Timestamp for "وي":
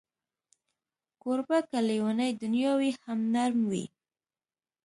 2.79-2.91, 3.71-3.85